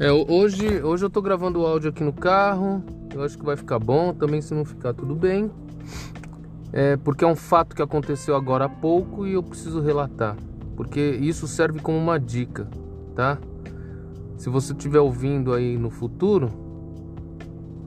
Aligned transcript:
É, 0.00 0.12
hoje, 0.12 0.80
hoje 0.80 1.04
eu 1.04 1.10
tô 1.10 1.20
gravando 1.20 1.60
o 1.60 1.66
áudio 1.66 1.90
aqui 1.90 2.04
no 2.04 2.12
carro. 2.12 2.84
Eu 3.12 3.20
acho 3.24 3.36
que 3.36 3.44
vai 3.44 3.56
ficar 3.56 3.80
bom. 3.80 4.14
Também 4.14 4.40
se 4.40 4.54
não 4.54 4.64
ficar 4.64 4.94
tudo 4.94 5.12
bem. 5.12 5.50
É, 6.72 6.96
porque 6.96 7.24
é 7.24 7.26
um 7.26 7.34
fato 7.34 7.74
que 7.74 7.82
aconteceu 7.82 8.36
agora 8.36 8.66
há 8.66 8.68
pouco 8.68 9.26
e 9.26 9.32
eu 9.32 9.42
preciso 9.42 9.80
relatar. 9.80 10.36
Porque 10.76 11.00
isso 11.00 11.48
serve 11.48 11.80
como 11.80 11.98
uma 11.98 12.16
dica, 12.16 12.68
tá? 13.16 13.38
Se 14.36 14.48
você 14.48 14.72
estiver 14.72 15.00
ouvindo 15.00 15.52
aí 15.52 15.76
no 15.76 15.90
futuro 15.90 16.48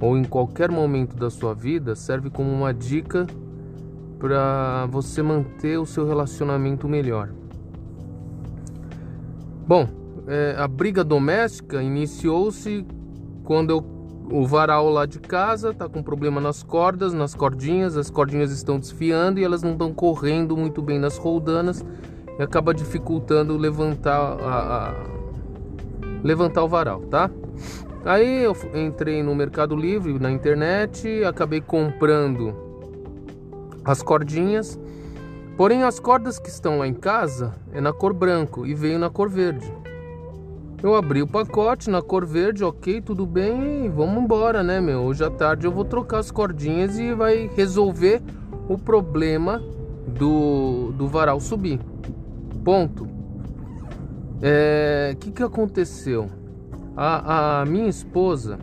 ou 0.01 0.17
em 0.17 0.25
qualquer 0.25 0.69
momento 0.69 1.15
da 1.15 1.29
sua 1.29 1.53
vida, 1.53 1.95
serve 1.95 2.29
como 2.29 2.51
uma 2.51 2.73
dica 2.73 3.25
para 4.19 4.85
você 4.87 5.21
manter 5.21 5.77
o 5.77 5.85
seu 5.85 6.05
relacionamento 6.05 6.89
melhor. 6.89 7.29
Bom, 9.65 10.00
é, 10.27 10.55
a 10.57 10.67
briga 10.67 11.03
doméstica 11.03 11.81
iniciou-se 11.81 12.85
quando 13.43 13.71
eu, 13.71 13.85
o 14.31 14.45
varal 14.45 14.89
lá 14.89 15.05
de 15.05 15.19
casa 15.19 15.73
tá 15.73 15.89
com 15.89 16.01
problema 16.01 16.39
nas 16.39 16.63
cordas, 16.63 17.13
nas 17.13 17.35
cordinhas, 17.35 17.97
as 17.97 18.09
cordinhas 18.09 18.51
estão 18.51 18.79
desfiando 18.79 19.39
e 19.39 19.43
elas 19.43 19.61
não 19.63 19.71
estão 19.71 19.93
correndo 19.93 20.55
muito 20.55 20.81
bem 20.81 20.99
nas 20.99 21.17
roldanas 21.17 21.83
e 22.37 22.41
acaba 22.41 22.73
dificultando 22.73 23.57
levantar 23.57 24.17
a, 24.17 24.89
a, 24.89 24.93
levantar 26.23 26.63
o 26.63 26.67
varal, 26.67 27.01
tá? 27.01 27.29
Aí 28.05 28.43
eu 28.43 28.55
entrei 28.73 29.21
no 29.21 29.35
Mercado 29.35 29.75
Livre, 29.75 30.17
na 30.17 30.31
internet, 30.31 31.23
acabei 31.23 31.61
comprando 31.61 32.55
as 33.85 34.01
cordinhas. 34.01 34.79
Porém, 35.55 35.83
as 35.83 35.99
cordas 35.99 36.39
que 36.39 36.49
estão 36.49 36.79
lá 36.79 36.87
em 36.87 36.93
casa 36.93 37.53
é 37.71 37.79
na 37.79 37.93
cor 37.93 38.13
branco 38.13 38.65
e 38.65 38.73
veio 38.73 38.97
na 38.97 39.09
cor 39.09 39.29
verde. 39.29 39.71
Eu 40.83 40.95
abri 40.95 41.21
o 41.21 41.27
pacote 41.27 41.91
na 41.91 42.01
cor 42.01 42.25
verde, 42.25 42.63
ok, 42.63 43.01
tudo 43.01 43.23
bem, 43.23 43.87
vamos 43.87 44.23
embora, 44.23 44.63
né, 44.63 44.81
meu? 44.81 45.01
Hoje 45.01 45.23
à 45.23 45.29
tarde 45.29 45.67
eu 45.67 45.71
vou 45.71 45.85
trocar 45.85 46.17
as 46.17 46.31
cordinhas 46.31 46.97
e 46.97 47.13
vai 47.13 47.51
resolver 47.55 48.19
o 48.67 48.79
problema 48.79 49.61
do, 50.07 50.91
do 50.93 51.07
varal 51.07 51.39
subir. 51.39 51.79
Ponto. 52.63 53.03
O 53.03 53.09
é, 54.41 55.15
que, 55.19 55.31
que 55.31 55.43
aconteceu? 55.43 56.27
A, 56.97 57.61
a 57.61 57.65
minha 57.67 57.87
esposa, 57.87 58.57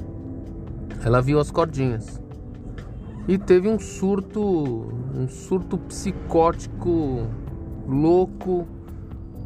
ela 1.05 1.22
viu 1.22 1.38
as 1.38 1.53
cordinhas 1.53 2.20
e 3.28 3.38
teve 3.38 3.69
um 3.69 3.78
surto, 3.78 4.92
um 5.14 5.28
surto 5.28 5.78
psicótico 5.78 7.28
louco, 7.86 8.66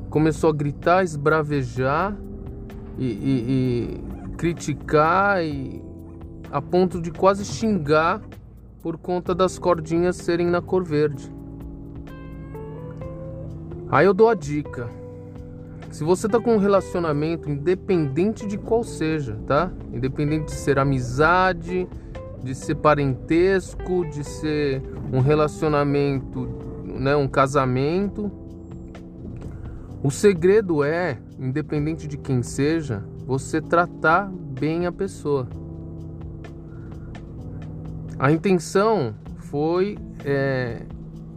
começou 0.09 0.49
a 0.49 0.55
gritar, 0.55 1.05
esbravejar 1.05 2.17
e, 2.99 3.05
e, 3.05 4.01
e 4.31 4.37
criticar 4.37 5.45
e 5.45 5.83
a 6.51 6.61
ponto 6.61 7.01
de 7.01 7.11
quase 7.11 7.45
xingar 7.45 8.21
por 8.83 8.99
conta 8.99 9.35
das 9.35 9.59
cordinhas 9.59 10.17
serem 10.17 10.47
na 10.47 10.61
cor 10.61 10.85
verde. 10.85 11.33
Aí 13.91 14.07
eu 14.07 14.15
dou 14.15 14.29
a 14.29 14.35
dica. 14.35 14.89
Se 15.91 16.03
você 16.03 16.27
tá 16.27 16.41
com 16.41 16.55
um 16.55 16.59
relacionamento, 16.59 17.51
independente 17.51 18.47
de 18.47 18.57
qual 18.57 18.83
seja, 18.83 19.39
tá? 19.47 19.71
Independente 19.93 20.47
de 20.47 20.53
ser 20.53 20.79
amizade, 20.79 21.87
de 22.43 22.55
ser 22.55 22.77
parentesco, 22.77 24.07
de 24.07 24.25
ser 24.25 24.83
um 25.13 25.21
relacionamento, 25.21 26.49
né, 26.85 27.15
um 27.15 27.29
casamento, 27.29 28.33
o 30.03 30.11
segredo 30.11 30.83
é, 30.83 31.19
independente 31.39 32.09
de 32.09 32.17
quem 32.17 32.43
seja, 32.43 33.05
você 33.25 33.61
tratar 33.61 34.29
bem 34.29 34.85
a 34.85 34.93
pessoa. 34.93 35.47
A 38.19 38.33
intenção 38.33 39.15
foi 39.39 39.97
é, 40.25 40.83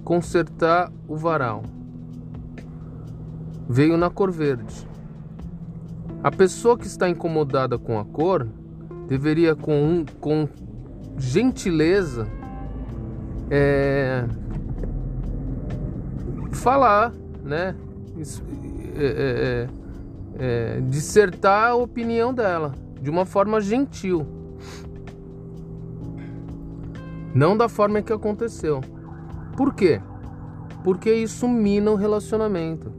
consertar 0.04 0.92
o 1.08 1.16
varal. 1.16 1.64
Veio 3.70 3.98
na 3.98 4.10
cor 4.10 4.32
verde. 4.32 4.88
A 6.24 6.32
pessoa 6.32 6.78
que 6.78 6.88
está 6.88 7.08
incomodada 7.08 7.78
com 7.78 8.00
a 8.00 8.06
cor 8.06 8.48
deveria, 9.08 9.56
com, 9.56 10.06
com 10.20 10.48
gentileza, 11.18 12.28
é, 13.50 14.26
falar, 16.52 17.14
né? 17.44 17.76
É, 18.18 19.06
é, 19.06 19.68
é, 20.38 20.78
é, 20.78 20.82
dissertar 20.82 21.72
a 21.72 21.76
opinião 21.76 22.34
dela 22.34 22.74
de 23.02 23.10
uma 23.10 23.26
forma 23.26 23.60
gentil, 23.60 24.26
não 27.34 27.58
da 27.58 27.68
forma 27.68 28.02
que 28.02 28.14
aconteceu. 28.14 28.82
Por 29.58 29.74
quê? 29.74 30.02
Porque 30.84 31.14
isso 31.14 31.48
mina 31.48 31.92
o 31.92 31.96
relacionamento. 31.96 32.92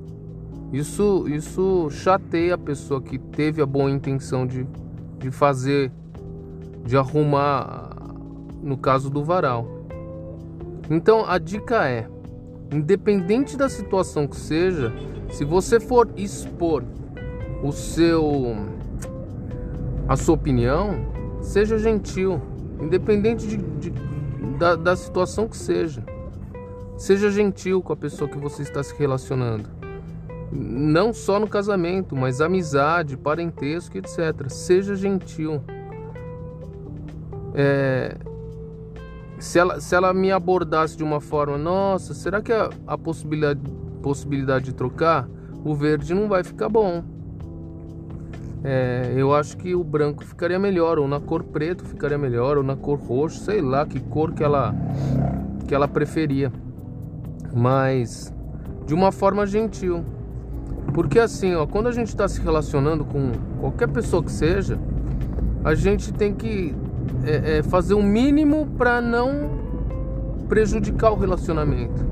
Isso, 0.73 1.27
isso 1.29 1.89
chateia 1.91 2.55
a 2.55 2.59
pessoa 2.59 3.01
que 3.01 3.19
teve 3.19 3.63
a 3.63 3.67
boa 3.67 3.91
intenção 3.91 4.47
de, 4.47 4.67
de 5.19 5.31
fazer, 5.31 5.91
de 6.85 6.97
arrumar, 6.97 7.97
no 8.63 8.77
caso 8.77 9.09
do 9.09 9.25
varal. 9.25 9.67
Então 10.91 11.25
a 11.27 11.39
dica 11.39 11.89
é: 11.89 12.09
Independente 12.73 13.57
da 13.57 13.69
situação 13.69 14.27
que 14.27 14.37
seja, 14.37 14.93
se 15.31 15.45
você 15.45 15.79
for 15.79 16.09
expor 16.17 16.83
o 17.63 17.73
seu 17.73 18.57
a 20.09 20.17
sua 20.17 20.35
opinião, 20.35 21.05
seja 21.41 21.79
gentil, 21.79 22.41
independente 22.81 23.47
de, 23.47 23.57
de 23.57 23.91
da, 24.57 24.75
da 24.75 24.97
situação 24.97 25.49
que 25.49 25.57
seja. 25.57 26.03
Seja 26.97 27.31
gentil 27.31 27.83
com 27.83 27.93
a 27.93 27.97
pessoa 27.97 28.29
que 28.29 28.39
você 28.39 28.63
está 28.63 28.83
se 28.83 28.95
relacionando. 28.97 29.69
Não 30.51 31.13
só 31.13 31.39
no 31.39 31.47
casamento, 31.47 32.17
mas 32.17 32.41
amizade, 32.41 33.17
parentesco, 33.17 33.99
etc. 33.99 34.49
Seja 34.49 34.95
gentil. 34.95 35.61
É, 37.55 38.17
se 39.39 39.59
ela, 39.59 39.81
se 39.81 39.95
ela 39.95 40.13
me 40.15 40.33
abordasse 40.33 40.97
de 40.97 41.05
uma 41.05 41.21
forma, 41.21 41.59
nossa, 41.59 42.15
será 42.15 42.41
que 42.41 42.53
a, 42.53 42.71
a 42.87 42.97
possibilidade, 42.97 43.61
possibilidade 44.03 44.67
de 44.67 44.75
trocar 44.75 45.29
o 45.65 45.75
verde 45.75 46.15
não 46.15 46.29
vai 46.29 46.43
ficar 46.43 46.69
bom? 46.69 47.03
É, 48.65 49.13
eu 49.17 49.35
acho 49.35 49.57
que 49.57 49.75
o 49.75 49.85
branco 49.85 50.25
ficaria 50.25 50.59
melhor, 50.59 50.99
ou 50.99 51.07
na 51.07 51.21
cor 51.21 51.45
preto 51.45 51.85
ficaria 51.85 52.19
melhor, 52.19 52.57
ou 52.57 52.63
na 52.63 52.75
cor 52.75 52.99
roxo, 52.99 53.45
sei 53.45 53.61
lá 53.61 53.87
que 53.87 54.01
cor 54.01 54.33
que 54.33 54.43
ela, 54.43 54.75
que 55.69 55.75
ela 55.75 55.87
preferia. 55.87 56.53
Mas 57.55 58.33
de 58.87 58.95
uma 58.95 59.13
forma 59.13 59.47
gentil. 59.47 60.05
Porque 60.95 61.19
assim, 61.19 61.55
ó, 61.55 61.67
quando 61.67 61.89
a 61.89 61.93
gente 61.93 62.09
está 62.09 62.27
se 62.27 62.41
relacionando 62.41 63.05
com 63.05 63.33
qualquer 63.61 63.89
pessoa 63.89 64.23
que 64.23 64.33
seja, 64.33 64.79
a 65.63 65.75
gente 65.75 66.13
tem 66.13 66.33
que 66.33 66.75
é, 67.27 67.59
é 67.59 67.63
fazer 67.63 67.95
o 67.95 68.03
mínimo 68.03 68.67
para 68.79 69.01
não 69.01 69.51
prejudicar 70.49 71.11
o 71.11 71.17
relacionamento. 71.17 72.07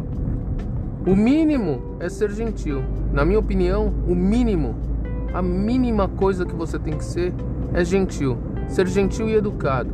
O 1.06 1.14
mínimo 1.14 1.96
é 2.00 2.08
ser 2.08 2.30
gentil. 2.30 2.82
Na 3.12 3.24
minha 3.24 3.38
opinião, 3.38 3.92
o 4.08 4.14
mínimo, 4.14 4.74
a 5.32 5.40
mínima 5.40 6.08
coisa 6.08 6.44
que 6.44 6.54
você 6.54 6.78
tem 6.78 6.96
que 6.96 7.04
ser 7.04 7.32
é 7.72 7.84
gentil. 7.84 8.36
Ser 8.68 8.88
gentil 8.88 9.28
e 9.28 9.34
educado, 9.34 9.92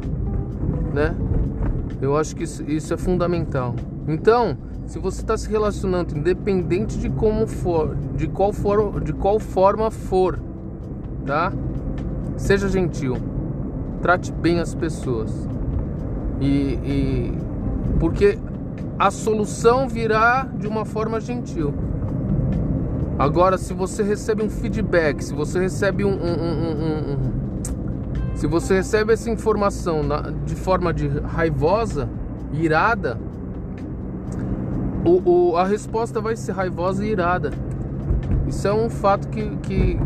né? 0.95 1.15
Eu 2.01 2.17
acho 2.17 2.35
que 2.35 2.45
isso, 2.45 2.63
isso 2.63 2.95
é 2.95 2.97
fundamental. 2.97 3.75
Então, 4.09 4.57
se 4.87 4.99
você 4.99 5.21
está 5.21 5.37
se 5.37 5.51
relacionando, 5.51 6.17
independente 6.17 6.99
de 6.99 7.11
como 7.11 7.47
for, 7.47 7.97
de 8.17 8.27
qual 8.27 8.53
for, 8.53 9.01
de 9.01 9.13
qual 9.13 9.39
forma 9.39 9.91
for, 9.91 10.39
tá? 11.27 11.53
Seja 12.37 12.69
gentil 12.69 13.40
trate 14.03 14.33
bem 14.33 14.61
as 14.61 14.75
pessoas. 14.75 15.33
E, 16.41 16.47
e, 16.85 17.39
porque 17.99 18.39
a 18.99 19.11
solução 19.11 19.89
virá 19.89 20.49
de 20.59 20.67
uma 20.67 20.85
forma 20.85 21.21
gentil. 21.21 21.75
Agora, 23.19 23.59
se 23.59 23.75
você 23.75 24.03
recebe 24.03 24.43
um 24.43 24.49
feedback, 24.49 25.23
se 25.23 25.35
você 25.35 25.61
recebe 25.61 26.05
um, 26.05 26.13
um, 26.13 26.15
um, 26.15 27.13
um 27.13 27.41
se 28.35 28.47
você 28.47 28.77
recebe 28.77 29.13
essa 29.13 29.29
informação 29.29 30.03
na, 30.03 30.33
de 30.47 30.55
forma 30.55 30.95
de 30.95 31.07
raivosa, 31.09 32.09
irada, 32.55 33.19
o, 35.05 35.51
o, 35.51 35.57
a 35.57 35.65
resposta 35.65 36.21
vai 36.21 36.37
ser 36.37 36.53
raivosa 36.53 37.05
e 37.05 37.11
irada. 37.11 37.51
Isso 38.47 38.67
é 38.67 38.73
um 38.73 38.89
fato 38.89 39.29
que, 39.29 39.57
que, 39.57 39.99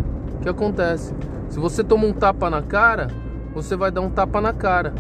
que 0.43 0.49
acontece. 0.49 1.15
Se 1.49 1.59
você 1.59 1.85
toma 1.85 2.07
um 2.07 2.13
tapa 2.13 2.51
na 2.51 2.63
cara, 2.63 3.09
você 3.55 3.77
vai 3.77 3.91
dar 3.91 4.01
um 4.01 4.11
tapa 4.11 4.41
na 4.41 4.53
cara. 4.53 4.93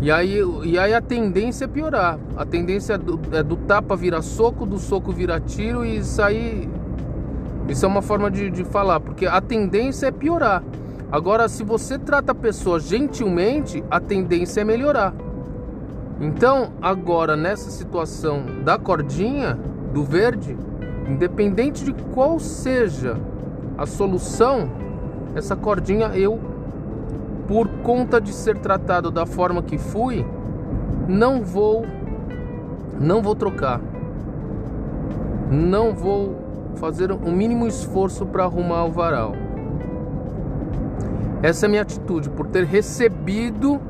E 0.00 0.10
aí, 0.10 0.40
e 0.64 0.78
aí 0.78 0.94
a 0.94 1.00
tendência 1.00 1.64
é 1.64 1.68
piorar. 1.68 2.18
A 2.36 2.44
tendência 2.44 2.94
é 2.94 2.98
do, 2.98 3.18
é 3.32 3.42
do 3.42 3.56
tapa 3.56 3.96
virar 3.96 4.22
soco, 4.22 4.64
do 4.64 4.78
soco 4.78 5.10
virar 5.10 5.40
tiro 5.40 5.84
e 5.84 6.04
sair. 6.04 6.68
Isso 7.68 7.84
é 7.84 7.88
uma 7.88 8.02
forma 8.02 8.30
de, 8.30 8.50
de 8.50 8.62
falar, 8.62 9.00
porque 9.00 9.26
a 9.26 9.40
tendência 9.40 10.06
é 10.06 10.10
piorar. 10.10 10.62
Agora, 11.10 11.48
se 11.48 11.64
você 11.64 11.98
trata 11.98 12.32
a 12.32 12.34
pessoa 12.34 12.78
gentilmente, 12.78 13.82
a 13.90 13.98
tendência 13.98 14.60
é 14.60 14.64
melhorar. 14.64 15.14
Então, 16.20 16.72
agora 16.80 17.36
nessa 17.36 17.70
situação 17.70 18.44
da 18.64 18.78
cordinha 18.78 19.58
do 19.92 20.04
verde, 20.04 20.56
independente 21.08 21.84
de 21.84 21.92
qual 22.14 22.38
seja 22.38 23.16
a 23.76 23.86
solução, 23.86 24.70
essa 25.34 25.54
cordinha 25.54 26.08
eu, 26.08 26.40
por 27.46 27.68
conta 27.82 28.20
de 28.20 28.32
ser 28.32 28.58
tratado 28.58 29.10
da 29.10 29.24
forma 29.24 29.62
que 29.62 29.78
fui, 29.78 30.26
não 31.06 31.42
vou, 31.42 31.84
não 33.00 33.22
vou 33.22 33.34
trocar, 33.34 33.80
não 35.50 35.94
vou 35.94 36.36
fazer 36.76 37.10
o 37.12 37.30
mínimo 37.30 37.66
esforço 37.66 38.26
para 38.26 38.44
arrumar 38.44 38.84
o 38.84 38.90
varal. 38.90 39.32
Essa 41.42 41.66
é 41.66 41.68
a 41.68 41.70
minha 41.70 41.82
atitude 41.82 42.28
por 42.30 42.46
ter 42.46 42.64
recebido 42.64 43.80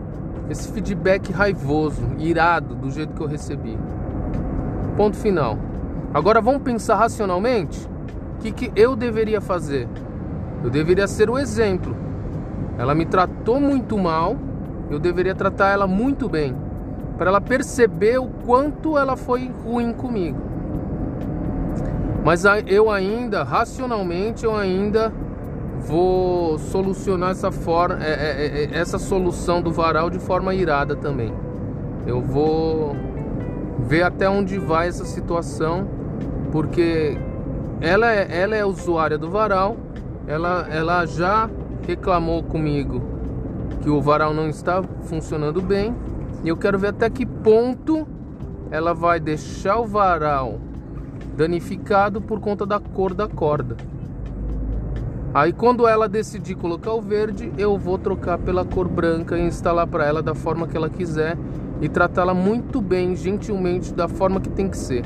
esse 0.50 0.70
feedback 0.70 1.32
raivoso, 1.32 2.02
irado, 2.18 2.74
do 2.74 2.90
jeito 2.90 3.14
que 3.14 3.20
eu 3.20 3.26
recebi. 3.26 3.78
Ponto 4.96 5.16
final. 5.16 5.58
Agora 6.12 6.40
vamos 6.40 6.62
pensar 6.62 6.96
racionalmente? 6.96 7.88
O 8.36 8.42
que, 8.42 8.52
que 8.52 8.72
eu 8.76 8.94
deveria 8.94 9.40
fazer? 9.40 9.88
Eu 10.62 10.70
deveria 10.70 11.08
ser 11.08 11.28
o 11.30 11.38
exemplo. 11.38 12.05
Ela 12.78 12.94
me 12.94 13.06
tratou 13.06 13.60
muito 13.60 13.96
mal, 13.96 14.36
eu 14.90 14.98
deveria 14.98 15.34
tratar 15.34 15.70
ela 15.70 15.86
muito 15.86 16.28
bem, 16.28 16.54
para 17.16 17.30
ela 17.30 17.40
perceber 17.40 18.18
o 18.18 18.26
quanto 18.44 18.98
ela 18.98 19.16
foi 19.16 19.50
ruim 19.64 19.92
comigo. 19.92 20.38
Mas 22.24 22.44
eu 22.66 22.90
ainda, 22.90 23.42
racionalmente, 23.44 24.44
eu 24.44 24.54
ainda 24.54 25.12
vou 25.78 26.58
solucionar 26.58 27.30
essa, 27.30 27.52
forma, 27.52 27.98
é, 28.02 28.10
é, 28.10 28.64
é, 28.64 28.78
essa 28.78 28.98
solução 28.98 29.62
do 29.62 29.70
varal 29.70 30.10
de 30.10 30.18
forma 30.18 30.54
irada 30.54 30.96
também. 30.96 31.32
Eu 32.06 32.20
vou 32.20 32.96
ver 33.86 34.02
até 34.02 34.28
onde 34.28 34.58
vai 34.58 34.88
essa 34.88 35.04
situação, 35.04 35.86
porque 36.50 37.16
ela 37.80 38.12
é, 38.12 38.26
ela 38.28 38.56
é 38.56 38.64
usuária 38.64 39.16
do 39.16 39.30
varal, 39.30 39.76
ela, 40.26 40.66
ela 40.70 41.06
já 41.06 41.48
reclamou 41.86 42.42
comigo 42.42 43.00
que 43.82 43.88
o 43.88 44.00
varal 44.00 44.34
não 44.34 44.48
está 44.48 44.82
funcionando 45.02 45.62
bem, 45.62 45.94
e 46.42 46.48
eu 46.48 46.56
quero 46.56 46.78
ver 46.78 46.88
até 46.88 47.08
que 47.08 47.24
ponto 47.24 48.06
ela 48.70 48.92
vai 48.92 49.20
deixar 49.20 49.78
o 49.78 49.86
varal 49.86 50.58
danificado 51.36 52.20
por 52.20 52.40
conta 52.40 52.66
da 52.66 52.80
cor 52.80 53.14
da 53.14 53.28
corda. 53.28 53.76
Aí 55.32 55.52
quando 55.52 55.86
ela 55.86 56.08
decidir 56.08 56.54
colocar 56.54 56.92
o 56.92 57.00
verde, 57.00 57.52
eu 57.58 57.76
vou 57.76 57.98
trocar 57.98 58.38
pela 58.38 58.64
cor 58.64 58.88
branca 58.88 59.38
e 59.38 59.42
instalar 59.42 59.86
para 59.86 60.04
ela 60.04 60.22
da 60.22 60.34
forma 60.34 60.66
que 60.66 60.76
ela 60.76 60.88
quiser 60.88 61.36
e 61.80 61.88
tratá-la 61.88 62.32
muito 62.32 62.80
bem, 62.80 63.14
gentilmente, 63.14 63.92
da 63.92 64.08
forma 64.08 64.40
que 64.40 64.48
tem 64.48 64.68
que 64.68 64.78
ser. 64.78 65.04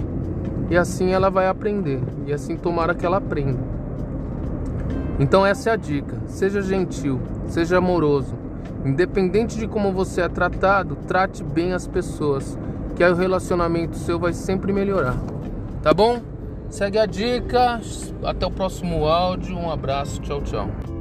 E 0.71 0.77
assim 0.77 1.11
ela 1.11 1.31
vai 1.31 1.49
aprender. 1.49 2.01
E 2.27 2.33
assim 2.33 2.57
tomara 2.57 2.95
que 2.95 3.05
ela 3.05 3.17
aprenda. 3.17 3.80
Então 5.21 5.45
essa 5.45 5.71
é 5.71 5.73
a 5.75 5.77
dica. 5.77 6.17
Seja 6.27 6.63
gentil, 6.63 7.21
seja 7.47 7.77
amoroso. 7.77 8.35
Independente 8.85 9.59
de 9.59 9.69
como 9.69 9.93
você 9.93 10.23
é 10.23 10.29
tratado, 10.29 10.97
trate 11.07 11.45
bem 11.45 11.75
as 11.75 11.87
pessoas, 11.87 12.59
que 12.97 13.05
aí 13.05 13.13
o 13.13 13.15
relacionamento 13.15 13.99
seu 13.99 14.19
vai 14.19 14.33
sempre 14.33 14.73
melhorar. 14.73 15.17
Tá 15.83 15.93
bom? 15.93 16.21
Segue 16.71 16.99
a 16.99 17.05
dica. 17.05 17.81
Até 18.25 18.47
o 18.47 18.51
próximo 18.51 19.07
áudio. 19.07 19.57
Um 19.57 19.71
abraço. 19.71 20.21
Tchau, 20.23 20.41
tchau. 20.41 21.00